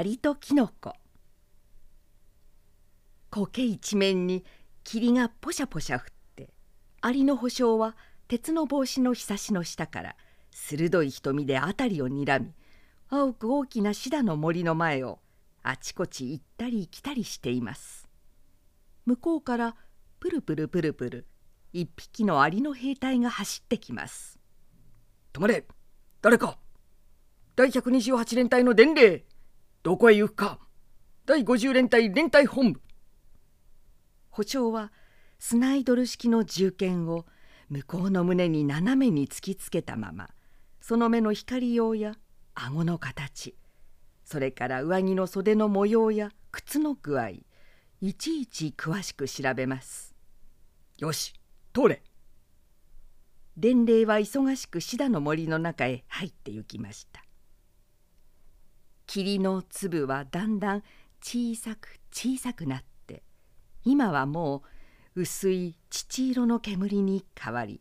[0.00, 0.94] アリとキノコ。
[3.28, 4.46] 苔一面に
[4.82, 6.04] 霧がポシャポシャ降っ
[6.36, 6.48] て
[7.02, 7.94] アリの保証は
[8.26, 10.16] 鉄の帽子のひさしの下から
[10.50, 12.54] 鋭い瞳で辺りをにらみ
[13.10, 15.18] 青く大きなシダの森の前を
[15.62, 18.08] あちこち行ったり来たりしています。
[19.04, 19.76] 向こうから
[20.18, 21.26] プルプルプルプル
[21.74, 24.38] 一匹のアリの兵隊が走ってきます。
[25.34, 25.66] 止まれ！
[26.22, 26.56] 誰か！
[27.54, 29.26] 第128連隊の伝令！
[29.82, 30.58] どこへ行くか。
[31.24, 32.80] 第50連隊連隊本部。
[34.30, 34.92] 補長は
[35.38, 37.24] スナイドル式の銃剣を
[37.68, 40.30] 向こうの胸に斜めに突きつけたまま
[40.80, 42.14] その目の光用や
[42.54, 43.54] 顎の形
[44.24, 47.30] それから上着の袖の模様や靴の具合
[48.00, 50.14] いちいち詳しく調べます。
[50.98, 51.34] よし
[51.72, 52.02] 通れ。
[53.56, 57.22] 伝令は忙しくシダの森の中へ入って行きました
[59.12, 60.84] 霧の粒はだんだん
[61.20, 63.24] 小さく小さくなって
[63.82, 64.62] 今はも
[65.16, 67.80] う薄い乳色の煙に変わり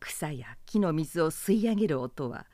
[0.00, 2.46] 草や木の水を吸い上げる音は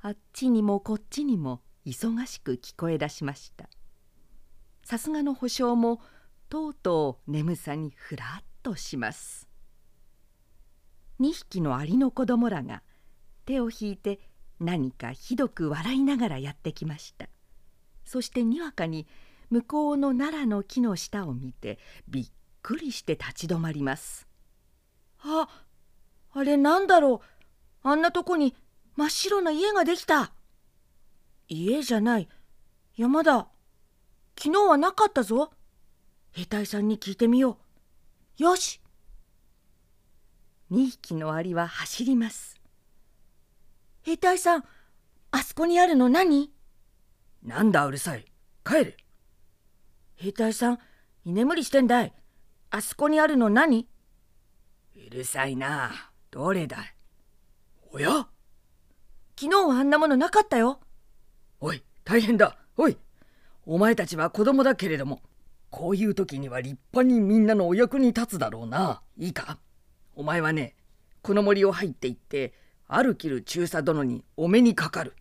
[0.00, 3.68] あっちにもこっちにも忙しく聞こえ出しました。
[4.82, 6.00] さすがの保証も
[6.48, 9.46] とうとう眠さにふらっとします。
[11.20, 12.82] 2匹のアリの子供らが
[13.44, 14.20] 手を引いて
[14.58, 17.28] 何かひどく笑いながらやってきました。
[18.04, 19.06] そしてにわかに
[19.50, 22.30] 向こうの奈良の木の下を見てびっ
[22.62, 24.26] くりして立ち止まります。
[25.20, 25.48] あ
[26.32, 27.22] あれなんだろ
[27.84, 27.88] う。
[27.88, 28.54] あんなとこに
[28.96, 30.32] 真っ白な家ができた。
[31.48, 32.28] 家じゃない。
[32.96, 33.48] 山だ。
[34.38, 35.50] 昨日はなかったぞ。
[36.32, 37.58] 兵隊さんに聞いてみよ
[38.38, 38.42] う。
[38.42, 38.80] よし。
[40.70, 42.60] 2匹のアリは走ります。
[44.02, 44.64] 兵隊さん
[45.30, 46.51] あそこにあるの何？
[47.42, 48.24] なんだうるさい。
[48.64, 48.96] 帰れ。
[50.14, 50.78] 兵隊さん
[51.24, 52.12] 居眠りしてんだい。
[52.70, 53.88] あそこにあるの何？
[54.94, 56.10] うるさいな。
[56.30, 56.78] どれだ
[57.90, 58.28] おや？
[59.38, 60.80] 昨日はあんなものなかったよ。
[61.60, 62.56] おい大変だ。
[62.76, 62.96] おい
[63.66, 65.20] お前たちは子供だけれども
[65.70, 69.02] こういう時には立派にみんなのお役に立つだろうな。
[69.18, 69.58] いいか？
[70.14, 70.76] お前はね
[71.22, 72.52] この森を入っていって
[72.86, 75.14] あるきる中佐殿にお目にかかる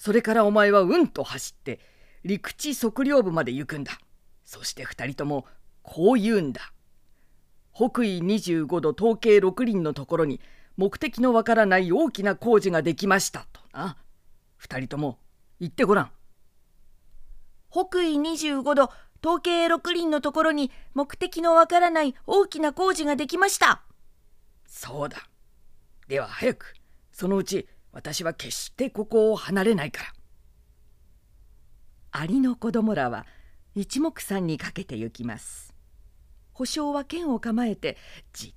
[0.00, 1.78] それからお前はうんと走って
[2.24, 3.98] 陸地測量部まで行くんだ。
[4.46, 5.44] そして二人とも
[5.82, 6.72] こう言うんだ。
[7.74, 10.40] 北緯25度統計6輪のところに
[10.78, 13.46] 目的のわからない大きな工事ができました。
[13.52, 13.98] とな。
[14.56, 15.18] 二人とも
[15.60, 16.10] 言ってごらん。
[17.70, 18.90] 北緯25度
[19.22, 23.82] 統計6輪のところに目的のわからない大きな工事ができました。
[24.64, 25.28] そうだ。
[26.08, 26.72] では早く
[27.12, 30.12] そのうち私は決してここを離れないから。
[32.12, 33.26] アリの子供らは
[33.74, 35.74] 一目散にかけて行きます。
[36.52, 37.96] 保証は剣を構えて
[38.32, 38.54] じっ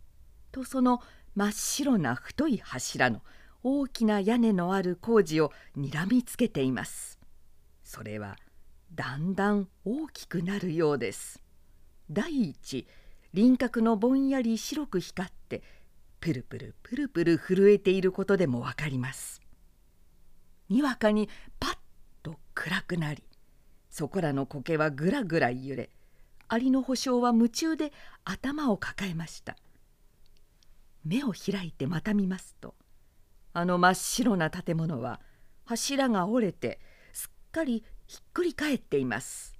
[0.51, 1.01] とその
[1.35, 3.21] 真っ白な太い柱の
[3.63, 7.19] 大きな屋根のある工事をにらみつけています。
[7.83, 8.35] それは
[8.93, 11.41] だんだん大きくなるようです。
[12.11, 12.87] 第一
[13.33, 15.63] 輪郭のぼんやり白く光って
[16.23, 19.41] プルプルプルプル震えていることでもわかります。
[20.69, 21.27] にわかに
[21.59, 21.77] パッ
[22.23, 23.21] と暗くなり
[23.89, 25.89] そこらの苔はぐらぐら揺れ
[26.47, 27.91] アリの保証は夢中で
[28.23, 29.57] 頭を抱えました。
[31.03, 32.73] 目を開いてまた見ますと
[33.51, 35.19] あの真っ白な建物は
[35.65, 36.79] 柱が折れて
[37.11, 39.55] すっかりひっくり返っています。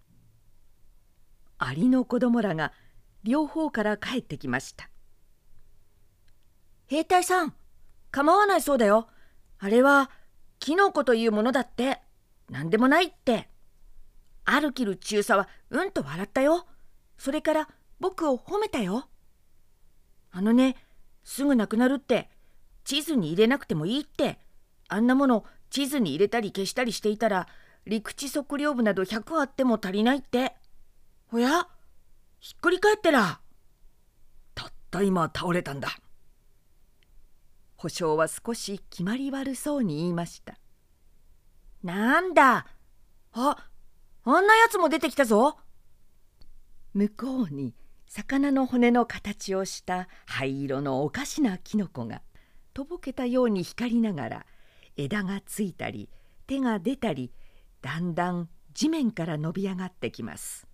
[1.58, 2.72] アリの子供らが
[3.26, 4.90] 両方から帰ってきました。
[6.88, 7.54] 兵隊さん
[8.12, 9.08] 構わないそうだよ。
[9.60, 10.12] あれは
[10.60, 12.00] キノコというものだって。
[12.50, 13.50] 何でもないって。
[14.46, 16.68] アルキル中佐はうんと笑ったよ。
[17.18, 19.08] それから僕を褒めたよ。
[20.32, 20.76] あのね
[21.24, 22.30] すぐなくなるって。
[22.84, 24.40] 地図に入れなくてもいいって。
[24.90, 27.48] あんなもの地図に入れたり消したりしていたら
[27.88, 30.56] 陸地測量部など100あっても足りないって。
[31.32, 31.68] おや
[32.40, 33.40] ひっくり返ってら。
[34.54, 35.90] たった今倒れたんだ。
[37.84, 40.58] 保証は少し決まり悪そうに言いました。
[41.84, 42.66] なんだ？
[43.34, 43.58] あ
[44.24, 45.58] あんなやつも出てきたぞ。
[46.94, 47.76] 向こうに
[48.08, 52.22] 魚の骨の形をした灰色のおかしなキノコが
[52.74, 54.46] とぼけたように光りながら
[54.96, 56.08] 枝がついたり
[56.48, 57.34] 手が出たり
[57.82, 60.70] だんだん地面から伸び上がってきます。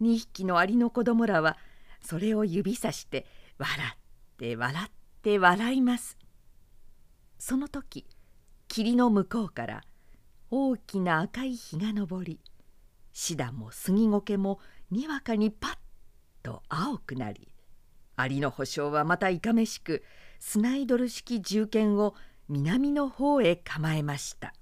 [0.00, 1.56] 2匹のアリの子供らは
[2.00, 3.26] それを指さして
[3.58, 3.98] 笑っ
[4.36, 4.90] て笑っ
[5.26, 6.16] て笑います
[7.36, 8.06] その時
[8.68, 9.82] 霧の向こうから
[10.52, 12.38] 大きな赤い日が昇り
[13.12, 14.60] シダも杉苔も
[14.92, 15.76] にわかにパッ
[16.44, 17.48] と青くなり
[18.14, 20.04] アリの保証はまたいかめしく
[20.38, 22.14] スナイドル式銃剣を
[22.48, 24.54] 南の方へ構えました。